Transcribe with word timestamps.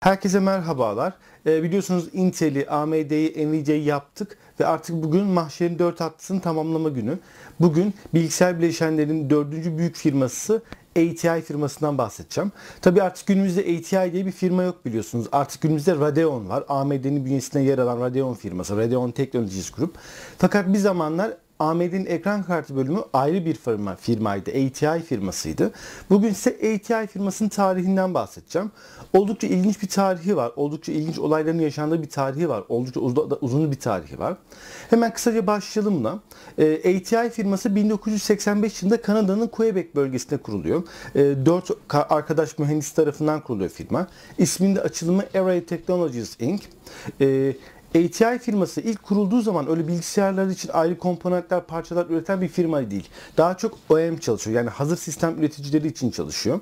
Herkese 0.00 0.40
merhabalar. 0.40 1.12
Ee, 1.46 1.62
biliyorsunuz 1.62 2.08
Intel'i, 2.12 2.68
AMD'yi, 2.68 3.48
Nvidia'yı 3.48 3.84
yaptık 3.84 4.38
ve 4.60 4.66
artık 4.66 5.02
bugün 5.02 5.24
mahşerin 5.24 5.78
4 5.78 6.00
hattısının 6.00 6.40
tamamlama 6.40 6.88
günü. 6.88 7.18
Bugün 7.60 7.94
bilgisayar 8.14 8.58
bileşenlerinin 8.58 9.30
dördüncü 9.30 9.78
büyük 9.78 9.96
firması 9.96 10.62
ATI 10.96 11.42
firmasından 11.42 11.98
bahsedeceğim. 11.98 12.52
Tabii 12.80 13.02
artık 13.02 13.26
günümüzde 13.26 13.60
ATI 13.60 14.12
diye 14.12 14.26
bir 14.26 14.32
firma 14.32 14.62
yok 14.62 14.84
biliyorsunuz. 14.84 15.26
Artık 15.32 15.60
günümüzde 15.60 15.94
Radeon 15.94 16.48
var. 16.48 16.64
AMD'nin 16.68 17.24
bünyesinde 17.24 17.62
yer 17.62 17.78
alan 17.78 18.00
Radeon 18.00 18.34
firması. 18.34 18.76
Radeon 18.76 19.10
Technologies 19.10 19.70
Group. 19.70 19.94
Fakat 20.38 20.72
bir 20.72 20.78
zamanlar 20.78 21.36
AMD'nin 21.58 22.06
ekran 22.06 22.42
kartı 22.42 22.76
bölümü 22.76 23.00
ayrı 23.12 23.44
bir 23.46 23.54
firma 23.54 23.96
firmaydı. 23.96 24.50
ATI 24.50 25.02
firmasıydı. 25.02 25.72
Bugün 26.10 26.28
ise 26.28 26.50
ATI 26.50 27.06
firmasının 27.06 27.48
tarihinden 27.48 28.14
bahsedeceğim. 28.14 28.70
Oldukça 29.12 29.46
ilginç 29.46 29.82
bir 29.82 29.88
tarihi 29.88 30.36
var. 30.36 30.52
Oldukça 30.56 30.92
ilginç 30.92 31.18
olayların 31.18 31.58
yaşandığı 31.58 32.02
bir 32.02 32.10
tarihi 32.10 32.48
var. 32.48 32.64
Oldukça 32.68 33.00
uzun 33.40 33.72
bir 33.72 33.80
tarihi 33.80 34.18
var. 34.18 34.36
Hemen 34.90 35.12
kısaca 35.12 35.46
başlayalım 35.46 35.94
buna. 36.00 36.20
E, 36.58 36.96
ATI 36.96 37.30
firması 37.30 37.76
1985 37.76 38.82
yılında 38.82 39.02
Kanada'nın 39.02 39.46
Quebec 39.46 39.94
bölgesinde 39.94 40.36
kuruluyor. 40.36 40.82
E, 41.14 41.20
dört 41.46 41.70
arkadaş 41.90 42.58
mühendis 42.58 42.90
tarafından 42.90 43.40
kuruluyor 43.40 43.70
firma. 43.70 44.06
İsminde 44.38 44.80
açılımı 44.80 45.24
Array 45.34 45.64
Technologies 45.64 46.40
Inc. 46.40 46.62
ATI 47.94 48.38
firması 48.38 48.80
ilk 48.80 49.02
kurulduğu 49.02 49.40
zaman 49.40 49.70
öyle 49.70 49.88
bilgisayarlar 49.88 50.46
için 50.46 50.70
ayrı 50.72 50.98
komponentler, 50.98 51.66
parçalar 51.66 52.06
üreten 52.06 52.40
bir 52.40 52.48
firma 52.48 52.90
değil. 52.90 53.08
Daha 53.36 53.56
çok 53.56 53.78
OEM 53.88 54.18
çalışıyor. 54.18 54.56
Yani 54.56 54.70
hazır 54.70 54.96
sistem 54.96 55.38
üreticileri 55.38 55.86
için 55.86 56.10
çalışıyor. 56.10 56.60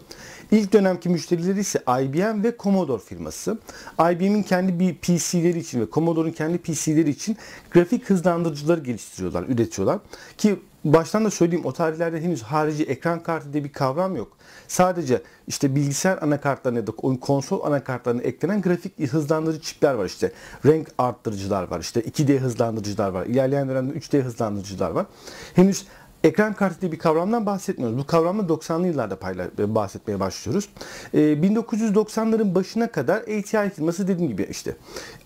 İlk 0.50 0.72
dönemki 0.72 1.08
müşterileri 1.08 1.60
ise 1.60 1.82
IBM 1.88 2.44
ve 2.44 2.56
Commodore 2.58 3.02
firması. 3.02 3.58
IBM'in 4.00 4.42
kendi 4.42 4.78
bir 4.78 4.94
PC'leri 4.94 5.58
için 5.58 5.80
ve 5.80 5.86
Commodore'un 5.92 6.32
kendi 6.32 6.58
PC'leri 6.58 7.10
için 7.10 7.36
grafik 7.70 8.10
hızlandırıcıları 8.10 8.80
geliştiriyorlar, 8.80 9.44
üretiyorlar. 9.48 9.98
Ki 10.38 10.58
baştan 10.84 11.24
da 11.24 11.30
söyleyeyim 11.30 11.64
o 11.64 11.72
tarihlerde 11.72 12.20
henüz 12.20 12.42
harici 12.42 12.84
ekran 12.84 13.22
kartı 13.22 13.52
diye 13.52 13.64
bir 13.64 13.72
kavram 13.72 14.16
yok. 14.16 14.32
Sadece 14.68 15.22
işte 15.46 15.74
bilgisayar 15.74 16.22
anakartlarına 16.22 16.78
ya 16.78 16.86
da 16.86 16.92
konsol 17.20 17.64
anakartlarına 17.64 18.22
eklenen 18.22 18.62
grafik 18.62 19.12
hızlandırıcı 19.12 19.60
çipler 19.60 19.94
var 19.94 20.04
işte. 20.04 20.32
Renk 20.66 20.88
arttırıcılar 20.98 21.62
var 21.62 21.80
işte 21.80 22.00
2D 22.00 22.38
hızlandırıcılar 22.38 23.10
var. 23.10 23.26
İlerleyen 23.26 23.68
dönemde 23.68 23.98
3D 23.98 24.20
hızlandırıcılar 24.20 24.90
var. 24.90 25.06
Henüz 25.54 25.86
ekran 26.24 26.54
kartı 26.54 26.80
diye 26.80 26.92
bir 26.92 26.98
kavramdan 26.98 27.46
bahsetmiyoruz. 27.46 27.98
Bu 27.98 28.06
kavramda 28.06 28.52
90'lı 28.52 28.86
yıllarda 28.86 29.74
bahsetmeye 29.74 30.20
başlıyoruz. 30.20 30.68
E, 31.14 31.18
1990'ların 31.18 32.54
başına 32.54 32.92
kadar 32.92 33.16
ATI 33.16 33.70
firması 33.70 34.08
dediğim 34.08 34.30
gibi 34.30 34.46
işte 34.50 34.76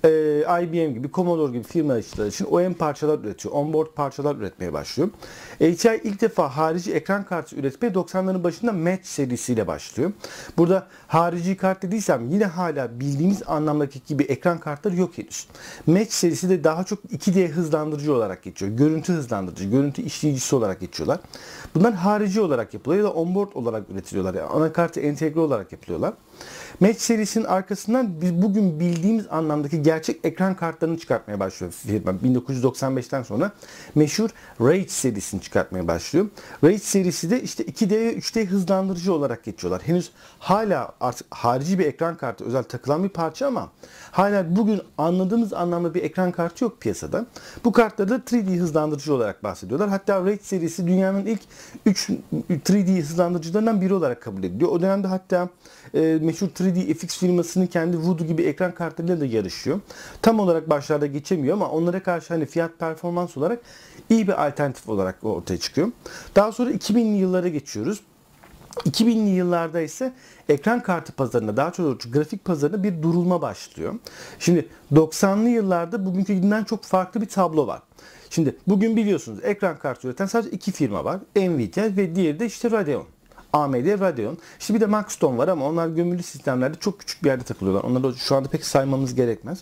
e, 0.05 0.11
IBM 0.63 0.95
gibi, 0.95 1.13
Commodore 1.13 1.53
gibi 1.53 1.65
firmalar 1.65 2.29
için 2.29 2.45
OEM 2.45 2.75
parçalar 2.75 3.19
üretiyor. 3.19 3.55
Onboard 3.55 3.87
parçalar 3.95 4.37
üretmeye 4.37 4.73
başlıyor. 4.73 5.11
ATI 5.55 6.01
ilk 6.05 6.21
defa 6.21 6.49
harici 6.49 6.93
ekran 6.93 7.25
kartı 7.25 7.57
üretmeye 7.57 7.91
90'ların 7.93 8.45
başında 8.45 8.73
Match 8.73 9.05
serisiyle 9.05 9.67
başlıyor. 9.67 10.13
Burada 10.57 10.87
harici 11.07 11.57
kart 11.57 11.83
dediysem 11.83 12.31
yine 12.31 12.47
hala 12.47 13.01
bildiğimiz 13.01 13.43
anlamdaki 13.47 14.01
gibi 14.07 14.23
ekran 14.23 14.61
kartları 14.61 14.97
yok 14.97 15.19
henüz. 15.19 15.47
Match 15.87 16.11
serisi 16.11 16.51
de 16.51 16.65
daha 16.65 16.85
çok 16.85 17.05
2D 17.05 17.49
hızlandırıcı 17.49 18.15
olarak 18.15 18.43
geçiyor. 18.43 18.73
Görüntü 18.73 19.13
hızlandırıcı, 19.13 19.65
görüntü 19.65 20.03
işleyicisi 20.03 20.57
olarak 20.57 20.81
geçiyorlar. 20.89 21.21
Bunlar 21.75 21.95
harici 21.95 22.41
olarak 22.41 22.75
yapılıyor 22.75 23.05
ya 23.05 23.11
da 23.11 23.13
onboard 23.15 23.53
olarak 23.55 23.91
üretiliyorlar. 23.91 24.35
Yani 24.35 24.49
anakartı 24.49 25.01
entegre 25.01 25.41
olarak 25.41 25.73
yapılıyorlar. 25.73 26.15
Match 26.81 26.99
serisinin 26.99 27.45
arkasından 27.45 28.21
biz 28.21 28.43
bugün 28.43 28.81
bildiğimiz 28.81 29.27
anlamdaki 29.31 29.83
gerçek 29.83 30.21
ekran 30.25 30.57
kartlarını 30.57 30.99
çıkartmaya 30.99 31.41
başlıyor 31.41 31.73
firma. 31.73 32.11
1995'ten 32.11 33.23
sonra 33.23 33.53
meşhur 33.95 34.31
Rage 34.61 34.89
serisini 34.89 35.41
çıkartmaya 35.41 35.89
başlıyor. 35.89 36.27
Rage 36.65 36.79
serisi 36.79 37.31
de 37.31 37.43
işte 37.43 37.65
2D 37.65 37.91
ve 37.91 38.17
3D 38.17 38.47
hızlandırıcı 38.47 39.13
olarak 39.13 39.45
geçiyorlar. 39.45 39.83
Henüz 39.83 40.11
hala 40.39 40.93
artık 41.01 41.27
harici 41.31 41.79
bir 41.79 41.87
ekran 41.87 42.17
kartı 42.17 42.45
özel 42.45 42.63
takılan 42.63 43.05
bir 43.05 43.09
parça 43.09 43.47
ama 43.47 43.71
hala 44.11 44.57
bugün 44.57 44.81
anladığımız 44.99 45.53
anlamda 45.53 45.95
bir 45.95 46.03
ekran 46.03 46.33
kartı 46.33 46.65
yok 46.65 46.81
piyasada. 46.81 47.27
Bu 47.65 47.73
kartları 47.73 48.09
da 48.09 48.17
3D 48.17 48.59
hızlandırıcı 48.59 49.15
olarak 49.15 49.45
bahsediyorlar. 49.45 49.89
Hatta 49.89 50.25
Rage 50.25 50.43
serisi 50.43 50.87
dünyanın 50.87 51.27
ilk 51.27 51.41
3 51.87 52.11
3D 52.51 53.01
hızlandırıcılarından 53.01 53.81
biri 53.81 53.95
olarak 53.95 54.23
kabul 54.23 54.45
ediliyor. 54.45 54.71
O 54.71 54.83
dönemde 54.83 55.07
hatta 55.07 55.49
e, 55.95 56.19
meşhur 56.29 56.49
3D 56.49 56.95
FX 56.95 57.19
firmasının 57.19 57.67
kendi 57.67 57.99
Voodoo 57.99 58.27
gibi 58.27 58.43
ekran 58.43 58.75
kartlarıyla 58.75 59.21
da 59.21 59.27
yarışıyor. 59.27 59.81
Tam 60.23 60.41
olarak 60.41 60.71
başlarda 60.71 61.07
geçemiyor 61.07 61.55
ama 61.57 61.71
onlara 61.71 62.03
karşı 62.03 62.35
hani 62.35 62.47
fiyat 62.47 62.79
performans 62.79 63.37
olarak 63.37 63.61
iyi 64.11 64.29
bir 64.29 64.47
alternatif 64.47 64.89
olarak 64.89 65.25
ortaya 65.25 65.59
çıkıyor. 65.59 65.89
Daha 66.37 66.53
sonra 66.53 66.71
2000'li 66.71 67.17
yıllara 67.17 67.49
geçiyoruz. 67.49 68.01
2000'li 68.77 69.31
yıllarda 69.31 69.81
ise 69.81 70.13
ekran 70.49 70.83
kartı 70.83 71.13
pazarında 71.13 71.57
daha 71.57 71.73
çok 71.73 72.01
grafik 72.13 72.45
pazarında 72.45 72.83
bir 72.83 73.03
durulma 73.03 73.43
başlıyor. 73.43 73.95
Şimdi 74.39 74.69
90'lı 74.93 75.49
yıllarda 75.49 76.07
bugünkü 76.07 76.35
günden 76.35 76.65
çok 76.65 76.85
farklı 76.85 77.21
bir 77.21 77.29
tablo 77.29 77.67
var. 77.67 77.83
Şimdi 78.31 78.57
bugün 78.67 78.97
biliyorsunuz 78.97 79.39
ekran 79.43 79.79
kartı 79.79 80.09
üreten 80.09 80.27
sadece 80.27 80.51
iki 80.51 80.73
firma 80.73 81.05
var. 81.05 81.21
Nvidia 81.37 81.85
ve 81.85 82.15
diğeri 82.15 82.41
de 82.41 82.47
işte 82.47 82.71
Radeon. 82.71 83.07
AMD 83.53 84.01
Radeon. 84.01 84.39
İşte 84.61 84.75
bir 84.75 84.81
de 84.81 84.87
Maxton 84.87 85.39
var 85.39 85.49
ama 85.49 85.67
onlar 85.67 85.89
gömülü 85.89 86.23
sistemlerde 86.23 86.79
çok 86.81 87.01
küçük 87.01 87.25
bir 87.25 87.29
yerde 87.29 87.45
takılıyorlar. 87.45 87.91
Onları 87.91 88.15
şu 88.15 88.37
anda 88.37 88.49
pek 88.49 88.65
saymamız 88.65 89.15
gerekmez. 89.15 89.59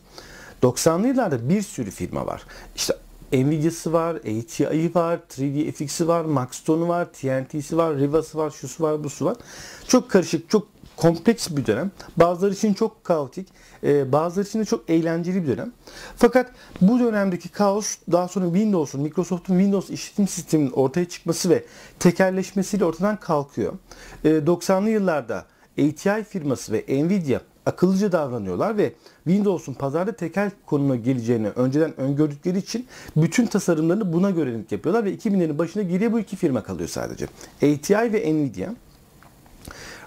90'lı 0.63 1.09
yıllarda 1.09 1.49
bir 1.49 1.63
sürü 1.63 1.91
firma 1.91 2.27
var. 2.27 2.43
İşte 2.77 2.95
Nvidia'sı 3.33 3.93
var, 3.93 4.15
ATI'yi 4.15 4.95
var, 4.95 5.21
3D 5.29 6.07
var, 6.07 6.25
Maxton'u 6.25 6.89
var, 6.89 7.05
TNT'si 7.13 7.77
var, 7.77 7.97
Riva'sı 7.97 8.39
var, 8.39 8.51
şusu 8.51 8.85
var, 8.85 9.05
busu 9.05 9.25
var. 9.25 9.37
Çok 9.89 10.11
karışık, 10.11 10.51
çok 10.51 10.76
kompleks 10.97 11.51
bir 11.51 11.67
dönem. 11.67 11.91
Bazıları 12.17 12.55
için 12.55 12.75
çok 12.75 13.05
kaotik, 13.05 13.49
e, 13.85 14.13
bazıları 14.13 14.49
için 14.49 14.61
de 14.61 14.65
çok 14.65 14.91
eğlenceli 14.91 15.43
bir 15.43 15.49
dönem. 15.49 15.73
Fakat 16.17 16.51
bu 16.81 16.99
dönemdeki 16.99 17.49
kaos 17.49 17.97
daha 18.13 18.29
sonra 18.29 18.47
Windows'un, 18.47 19.01
Microsoft'un 19.01 19.55
Windows 19.55 19.91
işletim 19.91 20.29
sisteminin 20.29 20.71
ortaya 20.71 21.09
çıkması 21.09 21.51
ve 21.51 21.65
tekerleşmesiyle 21.99 22.85
ortadan 22.85 23.17
kalkıyor. 23.17 23.73
90'lı 24.25 24.89
e, 24.89 24.93
yıllarda 24.93 25.45
ATI 25.79 26.25
firması 26.25 26.73
ve 26.73 26.85
Nvidia 26.89 27.41
akıllıca 27.67 28.13
davranıyorlar 28.13 28.79
ve 28.79 28.93
Windows'un 29.25 29.75
pazarda 29.75 30.13
tekel 30.13 30.51
konuma 30.67 30.97
geleceğini 30.97 31.49
önceden 31.49 32.01
öngördükleri 32.01 32.59
için 32.59 32.87
bütün 33.17 33.47
tasarımlarını 33.47 34.13
buna 34.13 34.31
göre 34.31 34.61
yapıyorlar 34.71 35.05
ve 35.05 35.15
2000'lerin 35.15 35.59
başına 35.59 35.83
geriye 35.83 36.13
bu 36.13 36.19
iki 36.19 36.37
firma 36.37 36.63
kalıyor 36.63 36.89
sadece. 36.89 37.27
ATI 37.57 38.13
ve 38.13 38.35
Nvidia. 38.35 38.71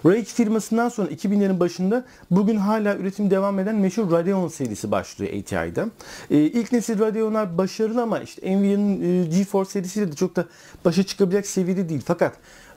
Rage 0.06 0.24
firmasından 0.24 0.88
sonra 0.88 1.08
2000'lerin 1.08 1.60
başında 1.60 2.04
bugün 2.30 2.56
hala 2.56 2.96
üretim 2.96 3.30
devam 3.30 3.58
eden 3.58 3.76
meşhur 3.76 4.10
Radeon 4.10 4.48
serisi 4.48 4.90
başlıyor 4.90 5.32
ATI'de. 5.32 5.84
Ee, 6.30 6.38
ilk 6.38 6.72
nesil 6.72 6.98
Radeon'lar 6.98 7.58
başarılı 7.58 8.02
ama 8.02 8.20
işte 8.20 8.56
Nvidia'nın 8.56 9.22
e, 9.22 9.26
GeForce 9.26 9.70
serisiyle 9.70 10.12
de 10.12 10.16
çok 10.16 10.36
da 10.36 10.46
başa 10.84 11.02
çıkabilecek 11.02 11.46
seviyede 11.46 11.88
değil. 11.88 12.02
Fakat 12.04 12.36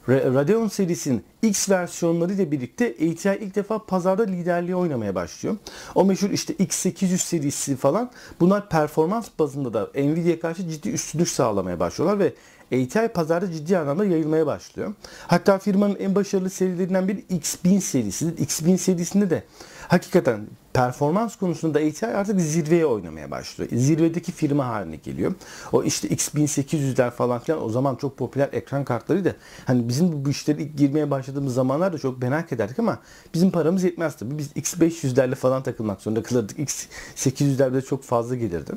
Radeon 0.09 0.67
serisinin 0.67 1.23
X 1.41 1.69
versiyonları 1.69 2.33
ile 2.33 2.51
birlikte 2.51 2.89
ATI 2.89 3.39
ilk 3.41 3.55
defa 3.55 3.85
pazarda 3.85 4.23
liderliği 4.23 4.75
oynamaya 4.75 5.15
başlıyor. 5.15 5.57
O 5.95 6.05
meşhur 6.05 6.29
işte 6.29 6.53
X800 6.53 7.17
serisi 7.17 7.75
falan 7.75 8.11
bunlar 8.39 8.69
performans 8.69 9.27
bazında 9.39 9.73
da 9.73 9.89
Nvidia'ya 9.95 10.39
karşı 10.39 10.69
ciddi 10.69 10.89
üstünlük 10.89 11.29
sağlamaya 11.29 11.79
başlıyorlar 11.79 12.19
ve 12.19 12.33
ATI 12.71 13.07
pazarda 13.07 13.51
ciddi 13.51 13.77
anlamda 13.77 14.05
yayılmaya 14.05 14.45
başlıyor. 14.45 14.93
Hatta 15.27 15.59
firmanın 15.59 15.95
en 15.95 16.15
başarılı 16.15 16.49
serilerinden 16.49 17.07
biri 17.07 17.23
X1000 17.31 17.81
serisidir. 17.81 18.45
X1000 18.45 18.77
serisinde 18.77 19.29
de 19.29 19.43
hakikaten 19.87 20.47
performans 20.73 21.35
konusunda 21.35 21.79
ATI 21.79 22.07
artık 22.07 22.41
zirveye 22.41 22.85
oynamaya 22.85 23.31
başlıyor. 23.31 23.69
Zirvedeki 23.73 24.31
firma 24.31 24.67
haline 24.67 24.95
geliyor. 24.95 25.33
O 25.71 25.83
işte 25.83 26.07
X1800'ler 26.07 27.11
falan 27.11 27.39
filan 27.39 27.63
o 27.63 27.69
zaman 27.69 27.95
çok 27.95 28.17
popüler 28.17 28.49
ekran 28.51 28.83
kartlarıydı. 28.85 29.35
Hani 29.65 29.89
bizim 29.89 30.25
bu 30.25 30.29
işlere 30.29 30.61
ilk 30.61 30.77
girmeye 30.77 31.11
başladığımız 31.11 31.53
zamanlarda 31.53 31.97
çok 31.97 32.21
merak 32.21 32.51
ederdik 32.51 32.79
ama 32.79 32.99
bizim 33.33 33.51
paramız 33.51 33.83
yetmez 33.83 34.15
tabii. 34.15 34.37
Biz 34.37 34.51
X500'lerle 34.51 35.35
falan 35.35 35.63
takılmak 35.63 36.01
zorunda 36.01 36.23
kalırdık. 36.23 36.59
X800'lerde 36.59 37.81
çok 37.85 38.03
fazla 38.03 38.35
gelirdi. 38.35 38.71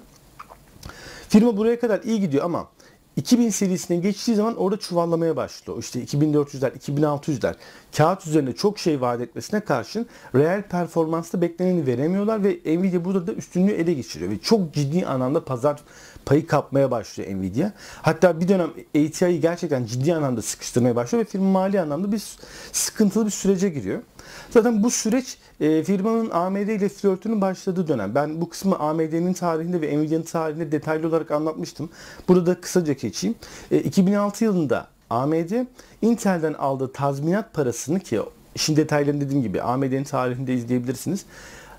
Firma 1.28 1.56
buraya 1.56 1.80
kadar 1.80 2.02
iyi 2.02 2.20
gidiyor 2.20 2.44
ama 2.44 2.68
2000 3.16 3.50
serisine 3.50 3.96
geçtiği 3.96 4.34
zaman 4.34 4.56
orada 4.56 4.80
çuvallamaya 4.80 5.36
başlıyor. 5.36 5.78
İşte 5.78 6.04
2400'ler, 6.04 6.78
2600'ler 6.78 7.54
kağıt 7.96 8.26
üzerinde 8.26 8.52
çok 8.52 8.78
şey 8.78 9.00
vaat 9.00 9.20
etmesine 9.20 9.60
karşın 9.60 10.06
reel 10.34 10.62
performansta 10.62 11.40
bekleneni 11.40 11.86
veremiyorlar 11.86 12.44
ve 12.44 12.78
Nvidia 12.78 13.04
burada 13.04 13.26
da 13.26 13.32
üstünlüğü 13.32 13.72
ele 13.72 13.92
geçiriyor. 13.94 14.30
Ve 14.30 14.38
çok 14.38 14.74
ciddi 14.74 15.06
anlamda 15.06 15.44
pazar 15.44 15.80
payı 16.26 16.46
kapmaya 16.46 16.90
başlıyor 16.90 17.30
Nvidia. 17.30 17.70
Hatta 18.02 18.40
bir 18.40 18.48
dönem 18.48 18.70
ATI'yi 18.88 19.40
gerçekten 19.40 19.84
ciddi 19.86 20.14
anlamda 20.14 20.42
sıkıştırmaya 20.42 20.96
başlıyor 20.96 21.24
ve 21.24 21.28
firma 21.28 21.50
mali 21.50 21.80
anlamda 21.80 22.12
bir 22.12 22.22
sıkıntılı 22.72 23.26
bir 23.26 23.30
sürece 23.30 23.68
giriyor. 23.68 24.02
Zaten 24.50 24.82
bu 24.82 24.90
süreç 24.90 25.38
e, 25.60 25.84
firmanın 25.84 26.30
AMD 26.30 26.68
ile 26.68 26.88
flörtünün 26.88 27.40
başladığı 27.40 27.88
dönem. 27.88 28.14
Ben 28.14 28.40
bu 28.40 28.48
kısmı 28.48 28.78
AMD'nin 28.78 29.32
tarihinde 29.32 29.80
ve 29.80 29.98
Nvidia'nın 29.98 30.24
tarihinde 30.24 30.72
detaylı 30.72 31.08
olarak 31.08 31.30
anlatmıştım. 31.30 31.90
Burada 32.28 32.46
da 32.46 32.60
kısaca 32.60 32.92
geçeyim. 32.92 33.36
E, 33.70 33.78
2006 33.78 34.44
yılında 34.44 34.86
AMD 35.10 35.66
Intel'den 36.02 36.52
aldığı 36.52 36.92
tazminat 36.92 37.54
parasını 37.54 38.00
ki 38.00 38.20
işin 38.54 38.76
detaylarını 38.76 39.20
dediğim 39.20 39.42
gibi 39.42 39.62
AMD'nin 39.62 40.04
tarihinde 40.04 40.54
izleyebilirsiniz 40.54 41.24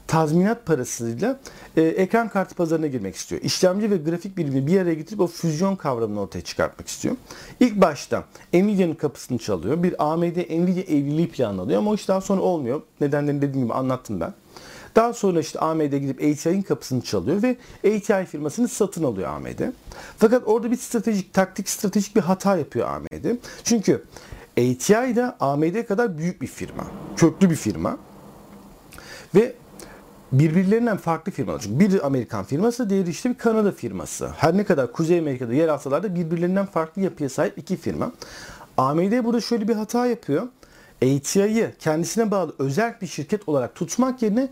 tazminat 0.07 0.65
parasıyla 0.65 1.39
e, 1.77 1.81
ekran 1.81 2.29
kartı 2.29 2.55
pazarına 2.55 2.87
girmek 2.87 3.15
istiyor. 3.15 3.41
İşlemci 3.41 3.91
ve 3.91 3.97
grafik 3.97 4.37
birimini 4.37 4.67
bir 4.67 4.81
araya 4.81 4.93
getirip 4.93 5.19
o 5.19 5.27
füzyon 5.27 5.75
kavramını 5.75 6.21
ortaya 6.21 6.41
çıkartmak 6.41 6.87
istiyor. 6.87 7.15
İlk 7.59 7.81
başta 7.81 8.23
Nvidia'nın 8.53 8.93
kapısını 8.93 9.37
çalıyor. 9.37 9.83
Bir 9.83 10.11
AMD 10.11 10.23
Nvidia 10.23 10.83
evliliği 10.83 11.29
planlanıyor 11.29 11.79
ama 11.79 11.91
o 11.91 11.95
iş 11.95 12.07
daha 12.07 12.21
sonra 12.21 12.41
olmuyor. 12.41 12.81
Nedenlerini 13.01 13.41
dediğim 13.41 13.65
gibi 13.65 13.73
anlattım 13.73 14.19
ben. 14.19 14.33
Daha 14.95 15.13
sonra 15.13 15.39
işte 15.39 15.59
AMD 15.59 15.93
gidip 15.93 16.17
ATI'nin 16.19 16.61
kapısını 16.61 17.01
çalıyor 17.01 17.43
ve 17.43 17.57
ATI 17.79 18.25
firmasını 18.25 18.67
satın 18.67 19.03
alıyor 19.03 19.29
AMD. 19.29 19.59
Fakat 20.17 20.43
orada 20.45 20.71
bir 20.71 20.77
stratejik, 20.77 21.33
taktik 21.33 21.69
stratejik 21.69 22.15
bir 22.15 22.21
hata 22.21 22.57
yapıyor 22.57 22.87
AMD. 22.87 23.35
Çünkü 23.63 24.03
ATI 24.57 25.15
de 25.15 25.33
AMD 25.39 25.85
kadar 25.87 26.17
büyük 26.17 26.41
bir 26.41 26.47
firma. 26.47 26.83
Köklü 27.15 27.49
bir 27.49 27.55
firma. 27.55 27.97
Ve 29.35 29.55
birbirlerinden 30.31 30.97
farklı 30.97 31.31
firmalar. 31.31 31.59
Çünkü 31.59 31.79
biri 31.79 32.01
Amerikan 32.01 32.43
firması, 32.43 32.89
diğeri 32.89 33.09
işte 33.09 33.29
bir 33.29 33.37
Kanada 33.37 33.71
firması. 33.71 34.27
Her 34.27 34.57
ne 34.57 34.63
kadar 34.63 34.91
Kuzey 34.91 35.19
Amerika'da 35.19 35.53
yer 35.53 35.67
alsalar 35.67 36.03
da 36.03 36.15
birbirlerinden 36.15 36.65
farklı 36.65 37.01
yapıya 37.01 37.29
sahip 37.29 37.57
iki 37.57 37.77
firma. 37.77 38.11
AMD 38.77 39.23
burada 39.23 39.41
şöyle 39.41 39.67
bir 39.67 39.75
hata 39.75 40.07
yapıyor. 40.07 40.47
ATI'yi 41.01 41.69
kendisine 41.79 42.31
bağlı 42.31 42.53
özel 42.59 42.95
bir 43.01 43.07
şirket 43.07 43.49
olarak 43.49 43.75
tutmak 43.75 44.21
yerine 44.21 44.49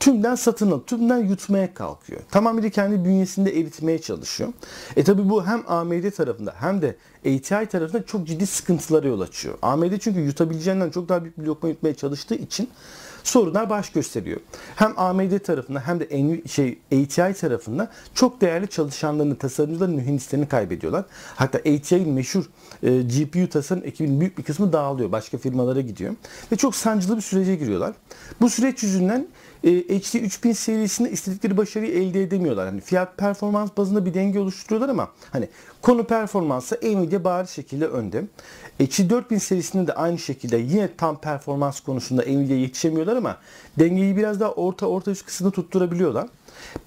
tümden 0.00 0.34
satın 0.34 0.70
alıp 0.70 0.86
tümden 0.86 1.18
yutmaya 1.18 1.74
kalkıyor. 1.74 2.20
Tamamıyla 2.30 2.70
kendi 2.70 3.04
bünyesinde 3.04 3.60
eritmeye 3.60 4.00
çalışıyor. 4.00 4.52
E 4.96 5.04
tabi 5.04 5.30
bu 5.30 5.46
hem 5.46 5.62
AMD 5.66 6.10
tarafında 6.10 6.54
hem 6.56 6.82
de 6.82 6.96
ATI 7.20 7.66
tarafında 7.66 8.06
çok 8.06 8.26
ciddi 8.26 8.46
sıkıntılara 8.46 9.08
yol 9.08 9.20
açıyor. 9.20 9.54
AMD 9.62 9.98
çünkü 10.00 10.20
yutabileceğinden 10.20 10.90
çok 10.90 11.08
daha 11.08 11.22
büyük 11.22 11.38
bir 11.38 11.44
lokma 11.44 11.68
yutmaya 11.68 11.94
çalıştığı 11.94 12.34
için 12.34 12.68
sorunlar 13.24 13.70
baş 13.70 13.90
gösteriyor. 13.90 14.40
Hem 14.76 14.98
AMD 14.98 15.38
tarafında 15.38 15.80
hem 15.80 16.00
de 16.00 16.42
şey 16.48 16.78
ATI 16.92 17.40
tarafında 17.40 17.90
çok 18.14 18.40
değerli 18.40 18.68
çalışanlarını, 18.68 19.38
tasarımcıların, 19.38 19.94
mühendislerini 19.94 20.48
kaybediyorlar. 20.48 21.04
Hatta 21.36 21.58
ATI'nin 21.58 22.08
meşhur 22.08 22.44
e, 22.82 23.02
GPU 23.02 23.48
tasarım 23.48 23.82
ekibinin 23.84 24.20
büyük 24.20 24.38
bir 24.38 24.42
kısmı 24.42 24.72
dağılıyor. 24.72 25.12
Başka 25.12 25.38
firmalara 25.38 25.80
gidiyor. 25.80 26.14
Ve 26.52 26.56
çok 26.56 26.76
sancılı 26.76 27.16
bir 27.16 27.22
sürece 27.22 27.56
giriyorlar. 27.56 27.94
Bu 28.40 28.50
süreç 28.50 28.82
yüzünden 28.82 29.28
e, 29.64 29.98
HD 30.00 30.14
3000 30.14 30.52
serisinde 30.52 31.10
istedikleri 31.10 31.56
başarıyı 31.56 31.92
elde 31.92 32.22
edemiyorlar. 32.22 32.66
Hani 32.66 32.80
fiyat 32.80 33.18
performans 33.18 33.70
bazında 33.76 34.06
bir 34.06 34.14
denge 34.14 34.40
oluşturuyorlar 34.40 34.88
ama 34.88 35.10
hani 35.30 35.48
konu 35.82 36.04
performansa 36.04 36.76
Nvidia 36.82 37.24
bariz 37.24 37.50
şekilde 37.50 37.86
önde. 37.86 38.24
HD 38.78 39.10
4000 39.10 39.38
serisinde 39.38 39.86
de 39.86 39.94
aynı 39.94 40.18
şekilde 40.18 40.56
yine 40.56 40.90
tam 40.96 41.20
performans 41.20 41.80
konusunda 41.80 42.22
Nvidia 42.22 42.56
yetişemiyorlar 42.56 43.16
ama 43.16 43.38
dengeyi 43.78 44.16
biraz 44.16 44.40
daha 44.40 44.52
orta 44.52 44.86
orta 44.86 45.10
üst 45.10 45.26
kısımda 45.26 45.50
tutturabiliyorlar. 45.50 46.28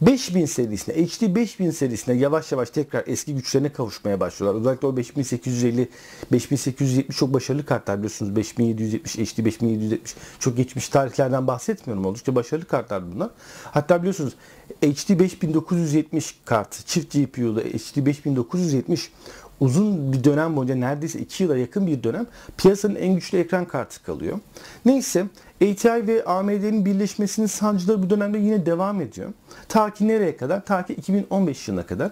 5000 0.02 0.46
serisine, 0.46 0.96
HD 0.96 1.36
5000 1.36 1.72
serisine 1.72 2.16
yavaş 2.16 2.52
yavaş 2.52 2.70
tekrar 2.70 3.04
eski 3.08 3.36
güçlerine 3.36 3.72
kavuşmaya 3.72 4.20
başlıyorlar. 4.20 4.62
Özellikle 4.62 4.88
o 4.88 4.98
5850, 4.98 5.90
5870 6.32 7.18
çok 7.18 7.34
başarılı 7.34 7.66
kartlar 7.66 7.98
biliyorsunuz. 7.98 8.36
5770, 8.36 9.16
HD 9.16 9.46
5770 9.46 10.16
çok 10.40 10.58
geçmiş 10.58 10.90
tarihlerden 10.90 11.48
bahsetmiyorum. 11.48 12.06
Oldukça 12.06 12.36
başarılı 12.36 12.66
kartlar 12.66 13.14
bunlar. 13.14 13.30
Hatta 13.64 14.00
biliyorsunuz 14.00 14.34
HD 14.82 15.20
5970 15.20 16.36
kartı, 16.46 16.86
çift 16.86 17.14
GPU'lu 17.14 17.60
HD 17.60 18.06
5970 18.06 19.12
uzun 19.60 20.14
bir 20.14 20.24
dönem 20.24 20.56
boyunca 20.56 20.76
neredeyse 20.76 21.20
2 21.20 21.44
yıla 21.44 21.58
yakın 21.58 21.88
bir 21.88 22.04
dönem 22.04 22.28
piyasanın 22.58 22.96
en 22.96 23.16
güçlü 23.16 23.38
ekran 23.38 23.66
kartı 23.66 24.04
kalıyor. 24.04 24.40
Neyse 24.86 25.26
ATI 25.62 26.08
ve 26.08 26.26
AMD'nin 26.26 26.86
birleşmesinin 26.86 27.48
sancıları 27.48 28.04
bu 28.04 28.10
dönemde 28.10 28.38
yine 28.38 28.66
devam 28.66 29.02
ediyor. 29.02 29.30
Ta 29.70 29.94
ki 29.94 30.08
nereye 30.08 30.38
kadar? 30.38 30.66
Ta 30.66 30.86
ki 30.86 30.94
2015 30.94 31.68
yılına 31.68 31.86
kadar. 31.86 32.12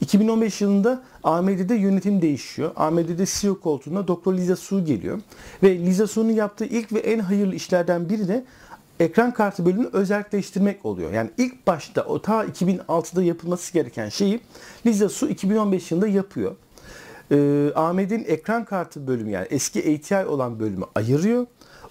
2015 0.00 0.60
yılında 0.60 1.02
AMD'de 1.24 1.74
yönetim 1.74 2.22
değişiyor. 2.22 2.70
AMD'de 2.76 3.24
CEO 3.26 3.60
koltuğuna 3.60 4.08
Dr. 4.08 4.32
Lisa 4.32 4.56
Su 4.56 4.84
geliyor. 4.84 5.20
Ve 5.62 5.78
Lisa 5.78 6.06
Su'nun 6.06 6.32
yaptığı 6.32 6.64
ilk 6.64 6.92
ve 6.92 6.98
en 6.98 7.18
hayırlı 7.18 7.54
işlerden 7.54 8.08
biri 8.08 8.28
de 8.28 8.44
ekran 9.00 9.34
kartı 9.34 9.66
bölümünü 9.66 9.88
özelleştirmek 9.92 10.84
oluyor. 10.84 11.12
Yani 11.12 11.30
ilk 11.38 11.66
başta 11.66 12.04
o 12.04 12.22
ta 12.22 12.44
2006'da 12.44 13.22
yapılması 13.22 13.72
gereken 13.72 14.08
şeyi 14.08 14.40
Lisa 14.86 15.08
Su 15.08 15.28
2015 15.28 15.90
yılında 15.90 16.08
yapıyor. 16.08 16.56
Ee, 17.30 17.72
AMD'in 17.74 18.24
ekran 18.28 18.64
kartı 18.64 19.06
bölümü 19.06 19.30
yani 19.30 19.46
eski 19.50 19.80
ATI 19.80 20.26
olan 20.26 20.60
bölümü 20.60 20.84
ayırıyor 20.94 21.46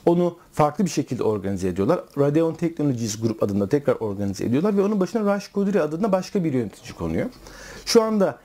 onu 0.06 0.38
farklı 0.52 0.86
bir 0.86 0.90
şekilde 0.90 1.24
organize 1.24 1.68
ediyorlar. 1.68 2.00
Radeon 2.18 2.54
Technologies 2.54 3.22
Group 3.22 3.44
adında 3.44 3.70
tekrar 3.70 3.96
organize 3.96 4.46
ediyorlar 4.46 4.78
ve 4.78 4.82
onun 4.82 5.00
başına 5.00 5.26
Raj 5.26 5.48
Koduri 5.48 5.82
adında 5.82 6.12
başka 6.12 6.44
bir 6.44 6.54
yönetici 6.54 6.94
konuyor. 6.94 7.30
Şu 7.86 8.04
anda 8.04 8.40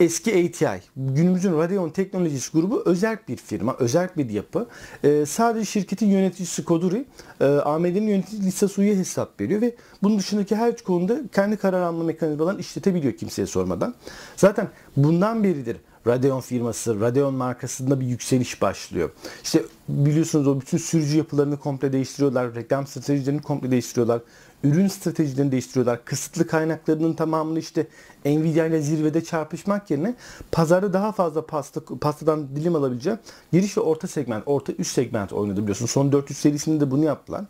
eski 0.00 0.30
ATI, 0.30 0.82
günümüzün 0.96 1.58
Radeon 1.58 1.90
Technologies 1.90 2.48
grubu 2.48 2.82
özel 2.86 3.18
bir 3.28 3.36
firma, 3.36 3.76
özel 3.78 4.08
bir 4.16 4.30
yapı. 4.30 4.66
Ee, 5.04 5.26
sadece 5.26 5.64
şirketin 5.64 6.06
yöneticisi 6.06 6.64
Koduri, 6.64 7.04
e, 7.40 7.44
AMD'nin 7.44 8.06
yöneticisi 8.06 8.46
Lisa 8.46 8.68
Su'ya 8.68 8.94
hesap 8.94 9.40
veriyor 9.40 9.60
ve 9.60 9.74
bunun 10.02 10.18
dışındaki 10.18 10.56
her 10.56 10.76
konuda 10.76 11.18
kendi 11.32 11.56
karar 11.56 11.82
alma 11.82 12.04
mekanizmalarını 12.04 12.60
işletebiliyor 12.60 13.12
kimseye 13.12 13.46
sormadan. 13.46 13.94
Zaten 14.36 14.68
bundan 14.96 15.44
beridir 15.44 15.76
Radeon 16.06 16.40
firması, 16.40 17.00
Radeon 17.00 17.34
markasında 17.34 18.00
bir 18.00 18.06
yükseliş 18.06 18.62
başlıyor. 18.62 19.10
İşte 19.44 19.62
biliyorsunuz 19.88 20.48
o 20.48 20.60
bütün 20.60 20.78
sürücü 20.78 21.16
yapılarını 21.16 21.56
komple 21.56 21.92
değiştiriyorlar, 21.92 22.54
reklam 22.54 22.86
stratejilerini 22.86 23.42
komple 23.42 23.70
değiştiriyorlar, 23.70 24.20
ürün 24.64 24.88
stratejilerini 24.88 25.52
değiştiriyorlar. 25.52 26.04
Kısıtlı 26.04 26.46
kaynaklarının 26.46 27.12
tamamını 27.12 27.58
işte 27.58 27.86
Nvidia 28.24 28.66
ile 28.66 28.82
zirvede 28.82 29.24
çarpışmak 29.24 29.90
yerine 29.90 30.14
pazarda 30.52 30.92
daha 30.92 31.12
fazla 31.12 31.46
pasta, 31.46 31.80
pastadan 32.00 32.56
dilim 32.56 32.76
alabileceğim 32.76 33.18
giriş 33.52 33.76
ve 33.76 33.80
orta 33.80 34.06
segment, 34.08 34.42
orta 34.46 34.72
üst 34.72 34.92
segment 34.92 35.32
oynadı 35.32 35.60
biliyorsun. 35.60 35.86
Son 35.86 36.12
400 36.12 36.38
serisinde 36.38 36.80
de 36.80 36.90
bunu 36.90 37.04
yaptılar. 37.04 37.44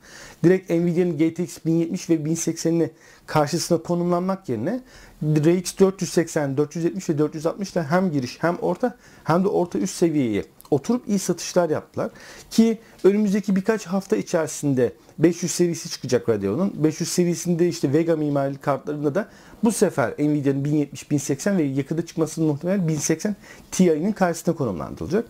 Direkt 0.45 0.71
Nvidia'nın 0.71 1.19
GTX 1.19 1.59
1070 1.67 2.11
ve 2.11 2.15
1080'ini 2.15 2.91
karşısına 3.27 3.79
konumlanmak 3.79 4.49
yerine 4.49 4.81
RX 5.23 5.79
480, 5.79 6.57
470 6.57 7.09
ve 7.09 7.19
460 7.19 7.73
ile 7.73 7.83
hem 7.83 8.13
giriş 8.13 8.43
hem 8.43 8.57
orta 8.57 8.97
hem 9.25 9.45
de 9.45 9.49
orta 9.49 9.79
üst 9.79 9.95
seviyeye 9.95 10.45
oturup 10.73 11.09
iyi 11.09 11.19
satışlar 11.19 11.71
yaptılar. 11.71 12.11
Ki 12.51 12.79
önümüzdeki 13.05 13.57
birkaç 13.57 13.87
hafta 13.87 14.17
içerisinde 14.17 14.93
500 15.19 15.53
serisi 15.53 15.91
çıkacak 15.91 16.29
Radeon'un. 16.29 16.85
500 16.85 17.09
serisinde 17.09 17.69
işte 17.69 17.93
Vega 17.93 18.17
mimarili 18.17 18.59
kartlarında 18.59 19.15
da 19.15 19.29
bu 19.65 19.73
sefer 19.73 20.11
Nvidia'nın 20.19 20.65
1070, 20.65 21.11
1080 21.11 21.59
ve 21.59 21.63
yakında 21.63 22.07
çıkmasının 22.07 22.47
muhtemelen 22.49 22.89
1080 22.89 23.37
Ti'nin 23.71 24.13
karşısına 24.13 24.55
konumlandırılacak. 24.55 25.27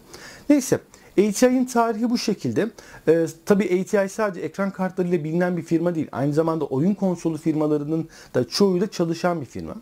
Neyse 0.48 0.80
ATI'nin 1.18 1.64
tarihi 1.64 2.10
bu 2.10 2.18
şekilde. 2.18 2.70
Ee, 3.08 3.26
tabii 3.46 3.64
ATI 3.64 4.08
sadece 4.08 4.40
ekran 4.40 4.70
kartlarıyla 4.70 5.24
bilinen 5.24 5.56
bir 5.56 5.62
firma 5.62 5.94
değil. 5.94 6.08
Aynı 6.12 6.32
zamanda 6.32 6.64
oyun 6.64 6.94
konsolu 6.94 7.38
firmalarının 7.38 8.08
da 8.34 8.48
çoğuyla 8.48 8.86
çalışan 8.86 9.40
bir 9.40 9.46
firma. 9.46 9.74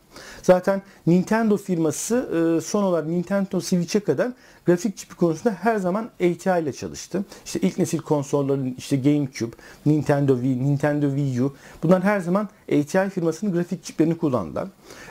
Zaten 0.42 0.82
Nintendo 1.06 1.56
firması 1.56 2.16
e, 2.16 2.60
son 2.60 2.82
olarak 2.82 3.08
Nintendo 3.08 3.60
Switch'e 3.60 4.00
kadar 4.00 4.32
grafik 4.70 4.96
çipi 4.96 5.14
konusunda 5.14 5.54
her 5.54 5.76
zaman 5.76 6.10
ATI 6.14 6.62
ile 6.62 6.72
çalıştı. 6.72 7.24
İşte 7.44 7.60
ilk 7.60 7.78
nesil 7.78 7.98
konsolların 7.98 8.74
işte 8.78 8.96
GameCube, 8.96 9.56
Nintendo 9.86 10.34
Wii, 10.34 10.64
Nintendo 10.64 11.06
Wii 11.16 11.42
U 11.42 11.54
bunlar 11.82 12.02
her 12.02 12.20
zaman 12.20 12.48
ATI 12.68 13.10
firmasının 13.10 13.52
grafik 13.52 13.84
çiplerini 13.84 14.18
kullandılar. 14.18 14.68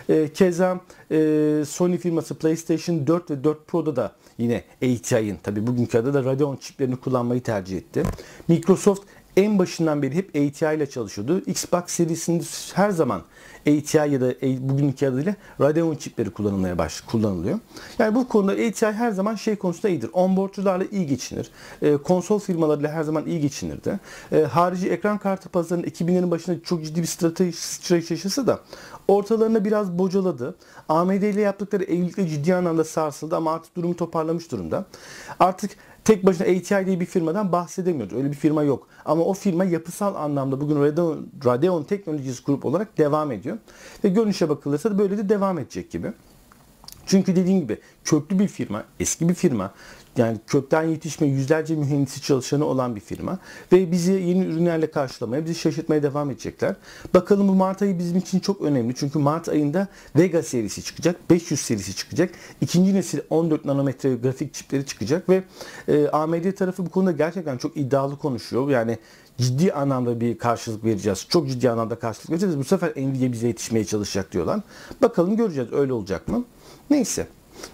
E, 0.10 0.34
keza 0.34 0.80
e, 1.12 1.18
Sony 1.68 1.98
firması 1.98 2.36
PlayStation 2.36 3.08
4 3.08 3.32
ve 3.32 3.44
4 3.44 3.68
Pro'da 3.68 3.96
da 3.96 4.12
yine 4.38 4.64
ATI'nin 4.84 5.38
tabi 5.44 5.68
bugünkü 5.68 5.98
adı 5.98 6.14
da 6.14 6.24
Radeon 6.24 6.56
çiplerini 6.56 6.96
kullanmayı 6.96 7.42
tercih 7.42 7.78
etti. 7.78 8.04
Microsoft 8.48 9.02
en 9.38 9.60
başından 9.60 10.02
beri 10.02 10.16
hep 10.16 10.30
ATI 10.30 10.76
ile 10.76 10.90
çalışıyordu. 10.90 11.42
Xbox 11.46 11.84
serisinde 11.88 12.44
her 12.74 12.90
zaman 12.90 13.22
ATI 13.62 13.98
ya 13.98 14.22
da 14.22 14.34
bugünkü 14.70 15.08
adıyla 15.08 15.36
Radeon 15.62 15.96
çipleri 15.96 16.30
kullanılmaya 16.30 16.78
baş 16.78 17.02
kullanılıyor. 17.02 17.60
Yani 18.00 18.16
bu 18.16 18.28
konuda 18.28 18.52
ATI 18.52 18.86
her 18.86 19.12
zaman 19.12 19.36
şey 19.36 19.56
konusunda 19.56 19.90
iyidir. 19.90 20.10
Onboardçularla 20.14 20.86
iyi 20.92 21.08
geçinir. 21.08 21.52
E, 21.82 21.98
konsol 21.98 22.40
firmalarıyla 22.40 22.92
her 22.92 23.04
zaman 23.04 23.26
iyi 23.26 23.42
geçinirdi. 23.42 24.00
E, 24.32 24.42
harici 24.42 24.90
ekran 24.90 25.18
kartı 25.18 25.50
pazarının 25.50 25.88
2000'lerin 25.88 26.32
başında 26.32 26.64
çok 26.64 26.86
ciddi 26.86 27.02
bir 27.02 27.08
strateji 27.08 27.58
sıçrayış 27.58 28.12
yaşasa 28.12 28.48
da 28.48 28.60
ortalarında 29.08 29.66
biraz 29.66 30.00
bocaladı. 30.00 30.56
AMD 30.90 31.22
ile 31.22 31.42
yaptıkları 31.42 31.84
evlilikle 31.84 32.28
ciddi 32.28 32.56
anlamda 32.56 32.84
sarsıldı 32.84 33.36
ama 33.36 33.54
artık 33.54 33.76
durumu 33.76 33.96
toparlamış 33.96 34.52
durumda. 34.52 34.86
Artık 35.40 35.72
tek 36.06 36.26
başına 36.26 36.48
ATI 36.48 36.86
diye 36.86 37.00
bir 37.00 37.06
firmadan 37.06 37.52
bahsedemiyoruz. 37.52 38.18
Öyle 38.18 38.32
bir 38.32 38.36
firma 38.36 38.64
yok. 38.64 38.88
Ama 39.06 39.24
o 39.24 39.34
firma 39.34 39.66
yapısal 39.66 40.16
anlamda 40.16 40.62
bugün 40.62 40.82
Radeon, 40.82 41.28
Radeon 41.46 41.84
Technologies 41.84 42.44
Group 42.44 42.66
olarak 42.66 42.98
devam 42.98 43.32
ediyor. 43.32 43.58
Ve 44.04 44.10
görünüşe 44.10 44.50
bakılırsa 44.50 44.92
da 44.92 44.98
böyle 44.98 45.18
de 45.18 45.30
devam 45.30 45.60
edecek 45.60 45.92
gibi. 45.92 46.14
Çünkü 47.06 47.36
dediğim 47.36 47.62
gibi 47.62 47.78
köklü 48.04 48.40
bir 48.40 48.48
firma, 48.48 48.84
eski 49.00 49.30
bir 49.30 49.34
firma. 49.34 49.74
Yani 50.20 50.38
kökten 50.48 50.84
yetişme 50.84 51.28
yüzlerce 51.28 51.76
mühendisi 51.76 52.22
çalışanı 52.22 52.66
olan 52.66 52.96
bir 52.96 53.02
firma. 53.02 53.40
Ve 53.72 53.92
bizi 53.92 54.12
yeni 54.12 54.46
ürünlerle 54.46 54.92
karşılamaya, 54.92 55.46
bizi 55.46 55.56
şaşırtmaya 55.56 56.04
devam 56.04 56.32
edecekler. 56.32 56.76
Bakalım 57.14 57.48
bu 57.48 57.54
Mart 57.54 57.82
ayı 57.82 58.00
bizim 58.00 58.18
için 58.18 58.40
çok 58.40 58.62
önemli. 58.62 58.96
Çünkü 58.96 59.20
Mart 59.20 59.50
ayında 59.50 59.88
Vega 60.16 60.44
serisi 60.44 60.84
çıkacak, 60.84 61.30
500 61.30 61.60
serisi 61.60 61.96
çıkacak. 61.96 62.32
İkinci 62.62 62.94
nesil 62.94 63.20
14 63.30 63.66
nanometre 63.66 64.16
grafik 64.16 64.54
çipleri 64.54 64.86
çıkacak 64.86 65.30
ve 65.30 65.44
e, 65.88 66.08
AMD 66.08 66.52
tarafı 66.52 66.86
bu 66.86 66.90
konuda 66.90 67.12
gerçekten 67.12 67.58
çok 67.58 67.78
iddialı 67.78 68.18
konuşuyor. 68.18 68.70
Yani 68.70 68.98
ciddi 69.38 69.74
anlamda 69.74 70.22
bir 70.22 70.38
karşılık 70.38 70.84
vereceğiz. 70.84 71.26
Çok 71.30 71.50
ciddi 71.50 71.70
anlamda 71.70 72.00
karşılık 72.00 72.30
vereceğiz. 72.30 72.58
Bu 72.58 72.64
sefer 72.64 72.90
Nvidia 72.90 73.32
bize 73.32 73.48
yetişmeye 73.48 73.86
çalışacak 73.86 74.32
diyorlar. 74.32 74.60
Bakalım 75.02 75.38
göreceğiz 75.38 75.74
öyle 75.74 75.94
olacak 75.94 76.28
mı? 76.28 76.46
Neyse. 76.90 77.28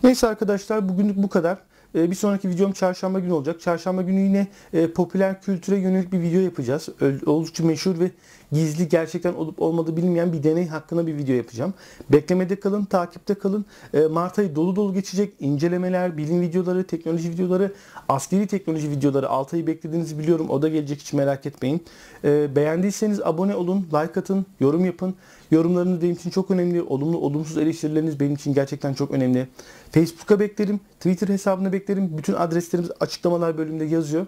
Neyse 0.04 0.28
arkadaşlar 0.28 0.90
bugünlük 0.90 1.18
bu 1.18 1.30
kadar. 1.30 1.58
Ee, 1.96 2.12
Bir 2.12 2.16
sonraki 2.16 2.50
videom 2.50 2.72
çarşamba 2.72 3.20
günü 3.20 3.34
olacak. 3.34 3.62
Çarşamba 3.62 4.02
günü 4.02 4.20
yine 4.20 4.48
e, 4.74 4.88
popüler 4.88 5.42
kültüre 5.42 5.78
yönelik 5.78 6.12
bir 6.12 6.22
video 6.22 6.42
yapacağız. 6.42 6.90
Oldukça 7.25 7.64
meşhur 7.64 8.00
ve 8.00 8.12
gizli 8.55 8.89
gerçekten 8.89 9.33
olup 9.33 9.62
olmadığı 9.62 9.97
bilinmeyen 9.97 10.33
bir 10.33 10.43
deney 10.43 10.67
hakkında 10.67 11.07
bir 11.07 11.17
video 11.17 11.35
yapacağım. 11.35 11.74
Beklemede 12.09 12.59
kalın, 12.59 12.85
takipte 12.85 13.33
kalın. 13.33 13.65
E, 13.93 14.00
Mart 14.00 14.39
ayı 14.39 14.55
dolu 14.55 14.75
dolu 14.75 14.93
geçecek. 14.93 15.33
İncelemeler, 15.39 16.17
bilim 16.17 16.41
videoları, 16.41 16.83
teknoloji 16.83 17.29
videoları, 17.29 17.74
askeri 18.09 18.47
teknoloji 18.47 18.91
videoları 18.91 19.29
6 19.29 19.55
ayı 19.55 19.67
beklediğinizi 19.67 20.19
biliyorum. 20.19 20.50
O 20.50 20.62
da 20.62 20.69
gelecek 20.69 21.00
hiç 21.00 21.13
merak 21.13 21.45
etmeyin. 21.45 21.83
E, 22.24 22.55
Beğendiyseniz 22.55 23.21
abone 23.21 23.55
olun, 23.55 23.88
like 23.93 24.19
atın, 24.19 24.45
yorum 24.59 24.85
yapın. 24.85 25.15
Yorumlarınız 25.51 26.01
benim 26.01 26.13
için 26.13 26.29
çok 26.29 26.51
önemli. 26.51 26.81
Olumlu, 26.81 27.17
olumsuz 27.17 27.57
eleştirileriniz 27.57 28.19
benim 28.19 28.33
için 28.33 28.53
gerçekten 28.53 28.93
çok 28.93 29.12
önemli. 29.12 29.47
Facebook'a 29.91 30.39
beklerim, 30.39 30.79
Twitter 31.00 31.27
hesabına 31.27 31.74
beklerim. 31.74 32.17
Bütün 32.17 32.33
adreslerimiz 32.33 32.91
açıklamalar 33.00 33.57
bölümünde 33.57 33.85
yazıyor. 33.85 34.25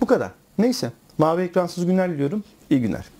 Bu 0.00 0.06
kadar. 0.06 0.30
Neyse. 0.58 0.92
Mavi 1.18 1.42
ekransız 1.42 1.86
günler 1.86 2.10
diliyorum. 2.10 2.44
İyi 2.70 2.80
günler. 2.80 3.13